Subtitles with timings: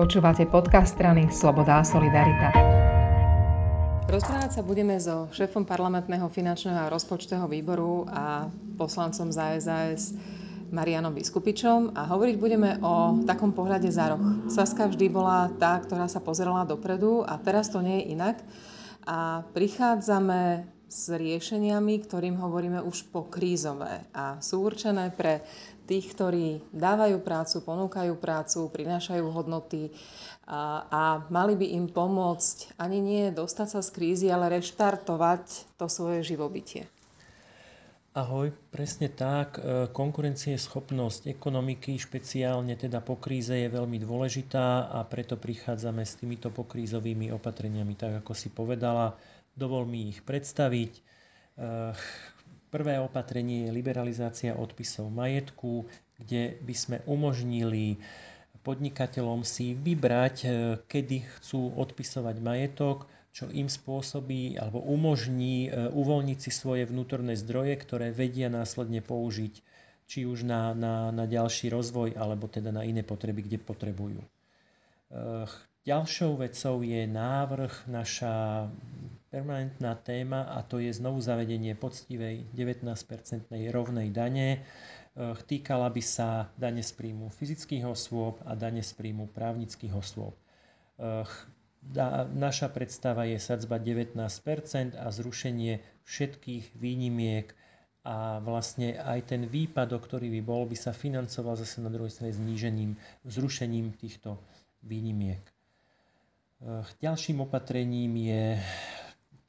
[0.00, 2.48] Počúvate podcast strany Sloboda a Solidarita.
[4.08, 8.48] Rozprávať sa budeme so šéfom parlamentného finančného a rozpočtého výboru a
[8.80, 10.16] poslancom za SAS
[10.72, 14.48] Marianom Vyskupičom a hovoriť budeme o takom pohľade za roh.
[14.48, 18.40] Saska vždy bola tá, ktorá sa pozerala dopredu a teraz to nie je inak.
[19.04, 25.46] A prichádzame s riešeniami, ktorým hovoríme už po krízové a sú určené pre
[25.86, 29.94] tých, ktorí dávajú prácu, ponúkajú prácu, prinášajú hodnoty
[30.50, 35.86] a, a mali by im pomôcť ani nie dostať sa z krízy, ale reštartovať to
[35.86, 36.90] svoje živobytie.
[38.10, 39.62] Ahoj, presne tak.
[39.62, 46.50] E, konkurencieschopnosť ekonomiky, špeciálne teda po kríze, je veľmi dôležitá a preto prichádzame s týmito
[46.50, 49.14] pokrízovými opatreniami, tak ako si povedala.
[49.60, 50.92] Dovol mi ich predstaviť.
[50.96, 51.02] E,
[52.70, 55.84] Prvé opatrenie je liberalizácia odpisov majetku,
[56.16, 57.98] kde by sme umožnili
[58.62, 60.48] podnikateľom si vybrať, e,
[60.88, 63.04] kedy chcú odpisovať majetok,
[63.36, 69.60] čo im spôsobí alebo umožní e, uvoľniť si svoje vnútorné zdroje, ktoré vedia následne použiť
[70.08, 74.18] či už na, na, na ďalší rozvoj alebo teda na iné potreby, kde potrebujú.
[75.86, 78.66] Ďalšou vecou je návrh naša
[79.30, 84.58] permanentná téma a to je znovu zavedenie poctivej 19-percentnej rovnej dane.
[84.58, 90.34] Eh, týkala by sa dane z príjmu fyzických osôb a dane z príjmu právnických osôb.
[90.98, 91.22] Eh,
[92.36, 97.48] naša predstava je sadzba 19% a zrušenie všetkých výnimiek
[98.04, 102.36] a vlastne aj ten výpadok, ktorý by bol, by sa financoval zase na druhej strane
[102.36, 104.36] znížením, zrušením týchto
[104.84, 105.40] výnimiek.
[105.40, 108.44] Eh, ďalším opatrením je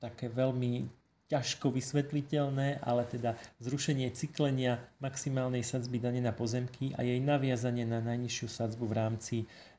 [0.02, 0.90] také veľmi
[1.32, 8.04] ťažko vysvetliteľné, ale teda zrušenie cyklenia maximálnej sadzby dane na pozemky a jej naviazanie na
[8.04, 9.36] najnižšiu sadzbu v rámci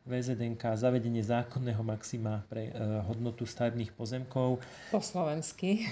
[0.09, 4.65] VZNK, zavedenie zákonného maxima pre e, hodnotu stavebných pozemkov.
[4.89, 5.87] Po slovensky.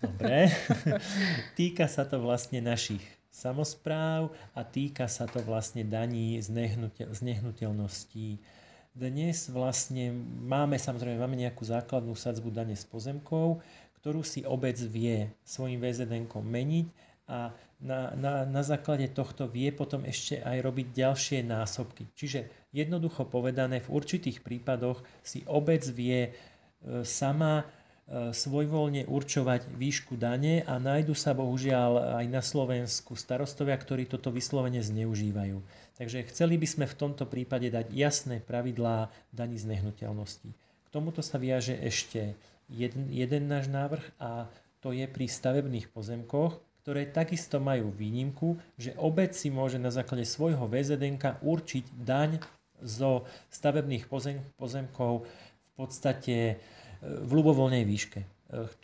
[0.00, 0.48] Dobre.
[1.60, 7.20] týka sa to vlastne našich samozpráv a týka sa to vlastne daní z, nehnuteľ, z
[7.20, 8.40] nehnuteľností.
[8.92, 10.12] Dnes vlastne
[10.44, 13.64] máme, samozrejme, máme nejakú základnú sadzbu dane z pozemkov,
[14.02, 16.86] ktorú si obec vie svojim VZN meniť
[17.30, 22.10] a na, na, na základe tohto vie potom ešte aj robiť ďalšie násobky.
[22.14, 26.30] Čiže jednoducho povedané, v určitých prípadoch si obec vie e,
[27.02, 34.06] sama e, svojvoľne určovať výšku dane a nájdu sa bohužiaľ aj na Slovensku starostovia, ktorí
[34.06, 35.58] toto vyslovene zneužívajú.
[35.98, 40.50] Takže chceli by sme v tomto prípade dať jasné pravidlá daní z nehnuteľností.
[40.86, 42.34] K tomuto sa viaže ešte
[42.68, 44.50] jeden, jeden náš návrh a
[44.82, 50.26] to je pri stavebných pozemkoch, ktoré takisto majú výnimku, že obec si môže na základe
[50.26, 52.42] svojho VZDNK určiť daň
[52.82, 53.22] zo
[53.54, 56.54] stavebných pozem, pozemkov v podstate e,
[57.02, 58.26] v ľubovoľnej výške.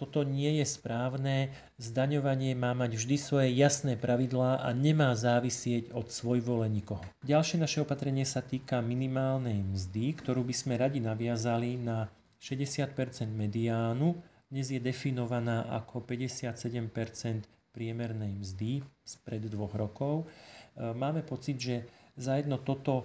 [0.00, 1.52] Toto nie je správne.
[1.76, 7.04] Zdaňovanie má mať vždy svoje jasné pravidlá a nemá závisieť od svojvole nikoho.
[7.28, 12.08] Ďalšie naše opatrenie sa týka minimálnej mzdy, ktorú by sme radi naviazali na
[12.40, 12.94] 60%
[13.30, 14.16] mediánu.
[14.48, 17.44] Dnes je definovaná ako 57%
[17.74, 20.24] priemernej mzdy spred dvoch rokov.
[20.24, 21.76] E, máme pocit, že
[22.16, 23.04] za jedno toto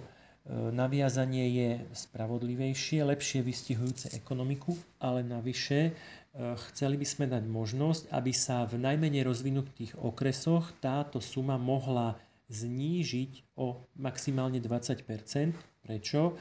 [0.72, 5.92] naviazanie je spravodlivejšie, lepšie vystihujúce ekonomiku, ale navyše
[6.34, 12.18] Eh, chceli by sme dať možnosť, aby sa v najmenej rozvinutých okresoch táto suma mohla
[12.50, 16.34] znížiť o maximálne 20% Prečo?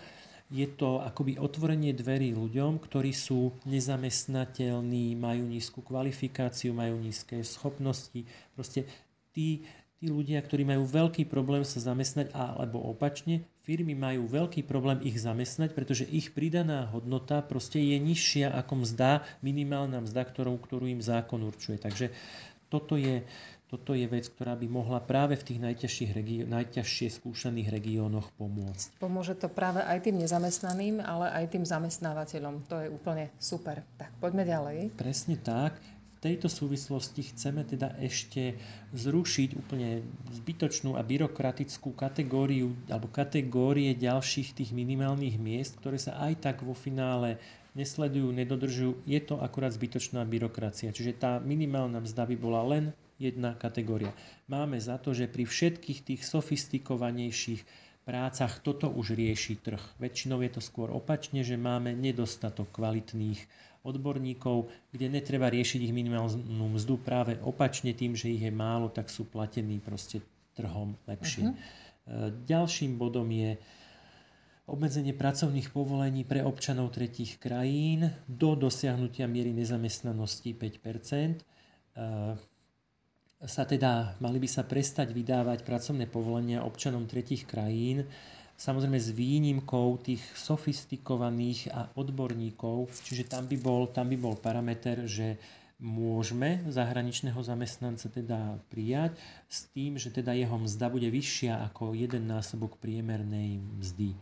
[0.51, 8.27] Je to akoby otvorenie dverí ľuďom, ktorí sú nezamestnateľní, majú nízku kvalifikáciu, majú nízke schopnosti.
[8.53, 8.85] Proste
[9.31, 9.63] tí,
[9.97, 15.15] tí ľudia, ktorí majú veľký problém sa zamestnať, alebo opačne, firmy majú veľký problém ich
[15.17, 20.99] zamestnať, pretože ich pridaná hodnota proste je nižšia ako mzda, minimálna mzda, ktorú, ktorú im
[20.99, 21.79] zákon určuje.
[21.79, 22.11] Takže
[22.73, 23.21] toto je,
[23.69, 28.97] toto je vec, ktorá by mohla práve v tých najťažších regio- najťažšie skúšaných regiónoch pomôcť.
[28.97, 32.65] Pomôže to práve aj tým nezamestnaným, ale aj tým zamestnávateľom.
[32.65, 33.85] To je úplne super.
[34.01, 34.77] Tak poďme ďalej.
[34.97, 35.77] Presne tak
[36.23, 38.55] tejto súvislosti chceme teda ešte
[38.95, 46.47] zrušiť úplne zbytočnú a byrokratickú kategóriu alebo kategórie ďalších tých minimálnych miest, ktoré sa aj
[46.47, 47.35] tak vo finále
[47.73, 49.05] nesledujú, nedodržujú.
[49.05, 50.93] Je to akurát zbytočná byrokracia.
[50.93, 54.13] Čiže tá minimálna mzda by bola len jedna kategória.
[54.49, 57.61] Máme za to, že pri všetkých tých sofistikovanejších
[58.03, 59.81] prácach toto už rieši trh.
[59.97, 63.39] Väčšinou je to skôr opačne, že máme nedostatok kvalitných
[63.83, 69.11] odborníkov, kde netreba riešiť ich minimálnu mzdu práve opačne tým, že ich je málo, tak
[69.11, 70.23] sú platení proste
[70.55, 71.51] trhom lepšie.
[71.51, 72.31] Uh-huh.
[72.47, 73.59] Ďalším bodom je
[74.63, 80.79] obmedzenie pracovných povolení pre občanov tretich krajín do dosiahnutia miery nezamestnanosti 5
[83.43, 88.07] sa teda, mali by sa prestať vydávať pracovné povolenia občanom tretich krajín,
[88.55, 95.03] samozrejme s výnimkou tých sofistikovaných a odborníkov, čiže tam by bol, tam by bol parameter,
[95.03, 95.35] že
[95.83, 99.19] môžeme zahraničného zamestnanca teda prijať
[99.51, 104.15] s tým, že teda jeho mzda bude vyššia ako jeden násobok priemernej mzdy.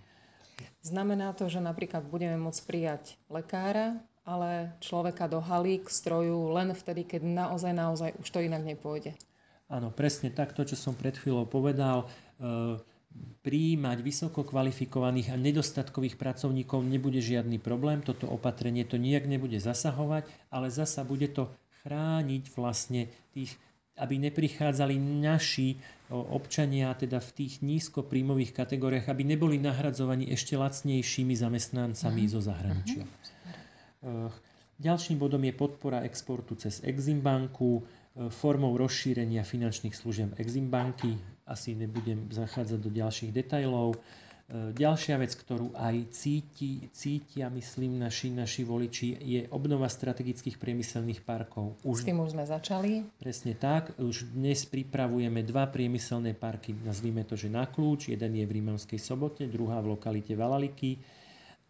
[0.81, 6.73] Znamená to, že napríklad budeme môcť prijať lekára, ale človeka do haly k stroju len
[6.73, 9.13] vtedy, keď naozaj, naozaj už to inak nepôjde.
[9.71, 12.77] Áno, presne tak, to, čo som pred chvíľou povedal, e,
[13.41, 18.03] prijímať vysoko kvalifikovaných a nedostatkových pracovníkov nebude žiadny problém.
[18.03, 21.49] Toto opatrenie to nijak nebude zasahovať, ale zasa bude to
[21.81, 23.57] chrániť vlastne tých,
[24.01, 25.77] aby neprichádzali naši
[26.09, 32.33] občania teda v tých nízkopríjmových kategóriách, aby neboli nahradzovaní ešte lacnejšími zamestnancami uh-huh.
[32.33, 33.03] zo zahraničia.
[34.03, 34.33] Uh-huh.
[34.81, 37.85] Ďalším bodom je podpora exportu cez Eximbanku
[38.33, 41.15] formou rozšírenia finančných služieb Eximbanky
[41.47, 43.95] asi nebudem zachádzať do ďalších detajlov.
[44.51, 51.23] E, ďalšia vec, ktorú aj cíti, cítia, myslím, naši, naši voliči, je obnova strategických priemyselných
[51.23, 51.79] parkov.
[51.87, 53.07] Už, S tým už sme začali.
[53.15, 53.95] Presne tak.
[53.95, 58.11] Už dnes pripravujeme dva priemyselné parky, nazvime to, že na kľúč.
[58.11, 60.99] Jeden je v Rímavskej sobote, druhá v lokalite Valaliky.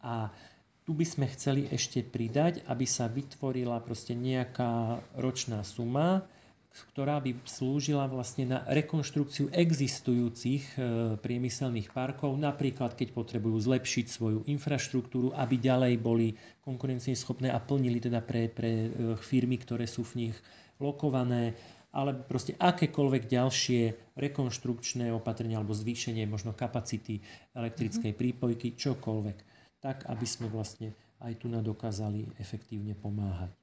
[0.01, 0.33] A
[0.81, 6.25] tu by sme chceli ešte pridať, aby sa vytvorila proste nejaká ročná suma,
[6.71, 10.77] ktorá by slúžila vlastne na rekonštrukciu existujúcich e,
[11.19, 16.31] priemyselných parkov, napríklad keď potrebujú zlepšiť svoju infraštruktúru, aby ďalej boli
[16.63, 18.89] konkurencieschopné a plnili teda pre, pre e,
[19.19, 20.35] firmy, ktoré sú v nich
[20.79, 21.59] lokované,
[21.91, 27.19] ale proste akékoľvek ďalšie rekonštrukčné opatrenia alebo zvýšenie možno kapacity
[27.51, 28.23] elektrickej mm-hmm.
[28.23, 29.37] prípojky, čokoľvek,
[29.83, 33.60] tak aby sme vlastne aj tu dokázali efektívne pomáhať.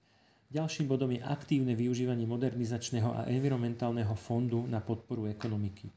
[0.49, 5.93] Ďalším bodom je aktívne využívanie modernizačného a environmentálneho fondu na podporu ekonomiky.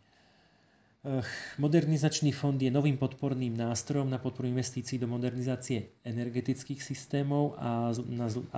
[1.58, 7.90] Modernizačný fond je novým podporným nástrojom na podporu investícií do modernizácie energetických systémov a,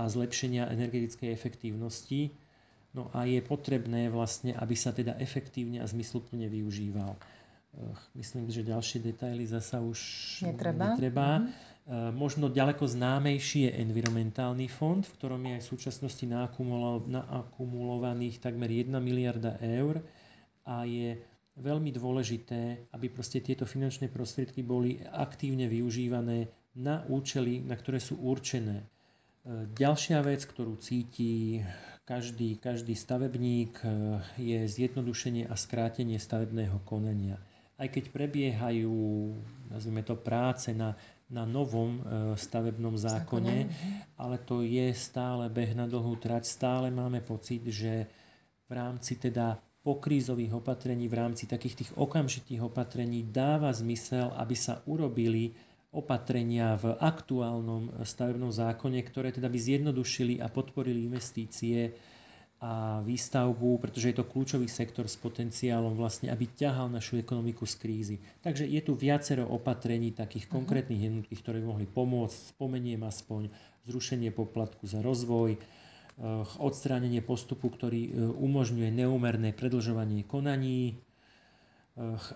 [0.10, 2.36] zlepšenia energetickej efektívnosti.
[2.98, 7.16] No a je potrebné vlastne, aby sa teda efektívne a zmysluplne využíval.
[8.13, 10.00] Myslím, že ďalšie detaily zasa už
[10.46, 10.94] netreba.
[10.94, 11.28] netreba.
[11.42, 11.73] Mm-hmm.
[11.84, 18.72] Eh, možno ďaleko známejší je environmentálny fond, v ktorom je aj v súčasnosti naakumulovaných takmer
[18.72, 20.00] 1 miliarda eur
[20.64, 21.20] a je
[21.60, 26.48] veľmi dôležité, aby proste tieto finančné prostriedky boli aktívne využívané
[26.80, 28.88] na účely, na ktoré sú určené.
[29.44, 31.60] Eh, ďalšia vec, ktorú cíti
[32.08, 37.44] každý, každý stavebník, eh, je zjednodušenie a skrátenie stavebného konania.
[37.76, 38.96] Aj keď prebiehajú,
[39.68, 40.96] nazvime to, práce na
[41.34, 42.02] na novom e,
[42.38, 46.46] stavebnom zákone, zákone, ale to je stále beh na dlhú trať.
[46.46, 48.06] Stále máme pocit, že
[48.70, 54.80] v rámci teda pokrízových opatrení, v rámci takých tých okamžitých opatrení dáva zmysel, aby sa
[54.88, 55.52] urobili
[55.94, 61.94] opatrenia v aktuálnom stavebnom zákone, ktoré teda by zjednodušili a podporili investície
[62.63, 67.75] a výstavbu, pretože je to kľúčový sektor s potenciálom vlastne, aby ťahal našu ekonomiku z
[67.75, 68.15] krízy.
[68.39, 70.63] Takže je tu viacero opatrení takých uh-huh.
[70.63, 72.56] konkrétnych jednotlivých, ktoré mohli pomôcť.
[72.56, 73.51] Spomeniem aspoň
[73.84, 75.63] zrušenie poplatku za rozvoj, eh,
[76.63, 81.03] odstránenie postupu, ktorý eh, umožňuje neúmerné predlžovanie konaní,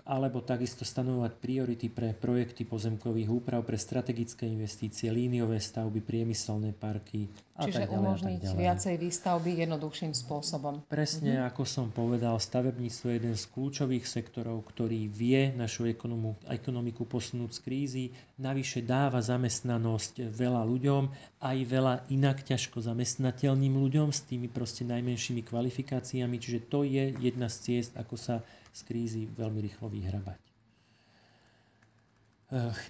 [0.06, 7.26] alebo takisto stanovať priority pre projekty pozemkových úprav, pre strategické investície, líniové stavby, priemyselné parky
[7.58, 8.62] a Čiže tak ďalej, umožniť tak ďalej.
[8.62, 10.86] viacej výstavby jednoduchším spôsobom.
[10.86, 11.50] Presne, mm-hmm.
[11.50, 17.58] ako som povedal, stavebníctvo je jeden z kľúčových sektorov, ktorý vie našu ekonomiku, ekonomiku posunúť
[17.58, 18.04] z krízy,
[18.38, 21.02] navyše dáva zamestnanosť veľa ľuďom,
[21.42, 27.50] aj veľa inak ťažko zamestnateľným ľuďom s tými proste najmenšími kvalifikáciami, čiže to je jedna
[27.50, 28.38] z ciest, ako sa
[28.72, 30.48] z krízy veľmi rýchlo vyhrabať.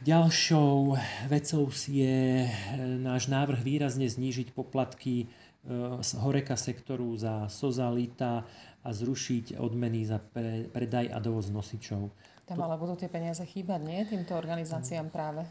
[0.06, 0.94] Ďalšou
[1.26, 2.50] vecou je e,
[3.02, 5.26] náš návrh výrazne znížiť poplatky e,
[5.98, 8.46] z horeka sektoru za sozalita
[8.86, 10.22] a zrušiť odmeny za
[10.70, 12.14] predaj a dovoz nosičov.
[12.46, 14.06] Tam ale budú tie peniaze chýbať, nie?
[14.06, 15.42] Týmto organizáciám práve.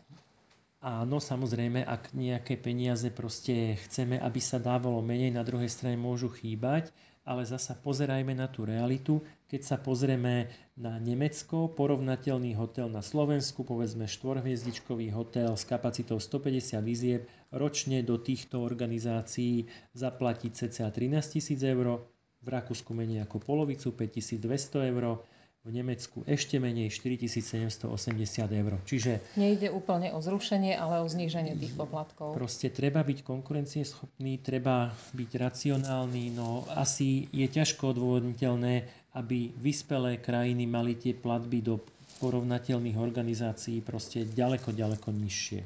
[0.79, 6.31] Áno, samozrejme, ak nejaké peniaze proste chceme, aby sa dávalo menej, na druhej strane môžu
[6.31, 6.95] chýbať,
[7.27, 9.19] ale zasa pozerajme na tú realitu.
[9.47, 16.75] Keď sa pozrieme na Nemecko, porovnateľný hotel na Slovensku, povedzme štvorhviezdičkový hotel s kapacitou 150
[16.83, 22.03] vizieb, ročne do týchto organizácií zaplatí cca 13 000 eur,
[22.43, 25.37] v Rakúsku menej ako polovicu, 5200 eur, v
[25.67, 27.91] v Nemecku ešte menej 4780
[28.55, 28.73] eur.
[28.87, 29.35] Čiže...
[29.35, 32.39] Nejde úplne o zrušenie, ale o zníženie tých poplatkov.
[32.39, 38.87] Proste treba byť konkurencieschopný, treba byť racionálny, no asi je ťažko odôvodniteľné,
[39.17, 41.81] aby vyspelé krajiny mali tie platby do
[42.21, 45.61] porovnateľných organizácií proste ďaleko, ďaleko nižšie.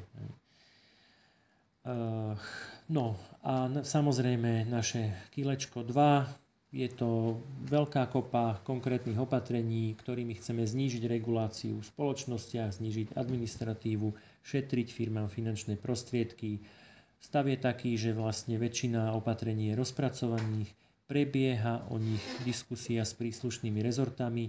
[2.88, 3.06] No
[3.44, 3.54] a
[3.84, 7.36] samozrejme naše kilečko 2, je to
[7.68, 14.08] veľká kopa konkrétnych opatrení, ktorými chceme znížiť reguláciu v spoločnostiach, znížiť administratívu,
[14.40, 16.64] šetriť firmám finančné prostriedky.
[17.20, 20.72] Stav je taký, že vlastne väčšina opatrení je rozpracovaných,
[21.06, 24.48] prebieha o nich diskusia s príslušnými rezortami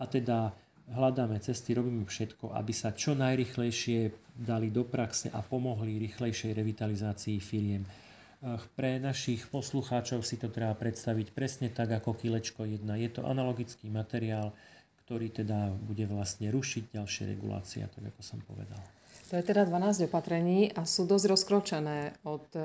[0.00, 0.50] a teda
[0.90, 7.38] hľadáme cesty, robíme všetko, aby sa čo najrychlejšie dali do praxe a pomohli rýchlejšej revitalizácii
[7.38, 7.86] firiem.
[8.74, 12.82] Pre našich poslucháčov si to treba predstaviť presne tak ako kilečko 1.
[12.96, 14.56] Je to analogický materiál,
[15.04, 18.80] ktorý teda bude vlastne rušiť ďalšie regulácie, tak ako som povedal.
[19.30, 22.62] To je teda 12 opatrení a sú dosť rozkročené od e,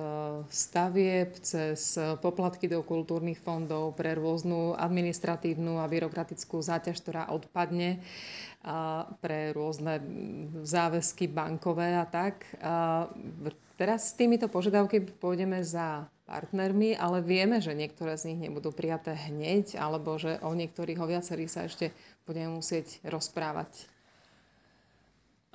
[0.50, 1.94] stavieb cez
[2.26, 8.02] poplatky do kultúrnych fondov pre rôznu administratívnu a byrokratickú záťaž, ktorá odpadne
[8.66, 10.02] a pre rôzne
[10.66, 12.50] záväzky bankové a tak.
[12.58, 13.06] A
[13.78, 19.14] teraz s týmito požiadavky pôjdeme za partnermi, ale vieme, že niektoré z nich nebudú prijaté
[19.14, 21.94] hneď, alebo že o niektorých, o viacerých sa ešte
[22.26, 23.95] budeme musieť rozprávať.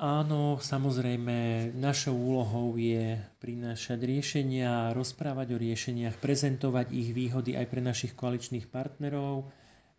[0.01, 7.85] Áno, samozrejme, našou úlohou je prinášať riešenia, rozprávať o riešeniach, prezentovať ich výhody aj pre
[7.85, 9.53] našich koaličných partnerov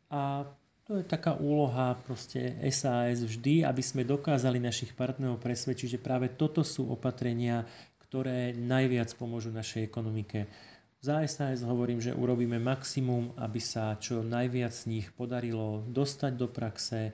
[0.10, 0.50] a
[0.89, 6.34] to je taká úloha proste SAS vždy, aby sme dokázali našich partnerov presvedčiť, že práve
[6.34, 7.70] toto sú opatrenia,
[8.10, 10.50] ktoré najviac pomôžu našej ekonomike.
[10.98, 16.50] Za SAS hovorím, že urobíme maximum, aby sa čo najviac z nich podarilo dostať do
[16.50, 17.13] praxe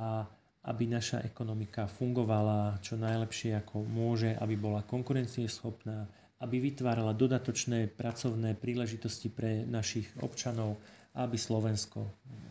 [0.00, 0.24] a
[0.66, 6.10] aby naša ekonomika fungovala čo najlepšie ako môže, aby bola konkurencieschopná,
[6.42, 10.76] aby vytvárala dodatočné pracovné príležitosti pre našich občanov,
[11.14, 12.04] aby Slovensko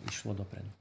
[0.08, 0.72] išlo dopredu.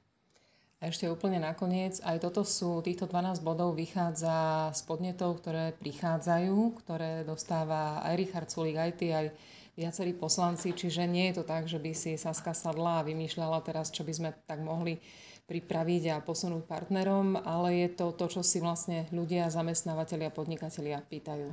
[0.85, 6.57] A ešte úplne nakoniec, aj toto sú, týchto 12 bodov vychádza z podnetov, ktoré prichádzajú,
[6.85, 9.33] ktoré dostáva aj Richard Sulik, aj ty, aj
[9.81, 13.91] viacerí poslanci, čiže nie je to tak, že by si Saska sadla a vymýšľala teraz,
[13.91, 15.01] čo by sme tak mohli
[15.45, 21.53] pripraviť a posunúť partnerom, ale je to to, čo si vlastne ľudia, zamestnávateľia, podnikatelia pýtajú.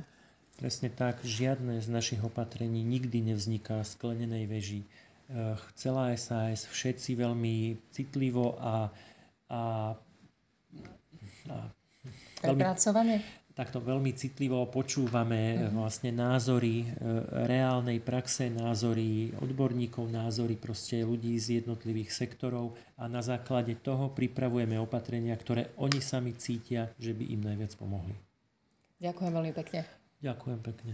[0.56, 4.80] Presne tak, žiadne z našich opatrení nikdy nevzniká v sklenenej veži.
[5.32, 8.92] Eh, chcela SAS všetci veľmi citlivo a,
[9.48, 9.60] a,
[11.48, 11.56] a
[12.44, 13.16] veľmi,
[13.52, 15.84] takto veľmi citlivo počúvame uh-huh.
[15.84, 16.88] vlastne názory eh,
[17.48, 24.76] reálnej praxe, názory odborníkov, názory proste ľudí z jednotlivých sektorov a na základe toho pripravujeme
[24.80, 28.16] opatrenia, ktoré oni sami cítia, že by im najviac pomohli.
[29.02, 29.80] Ďakujem veľmi pekne.
[30.22, 30.92] Ďakujem pekne.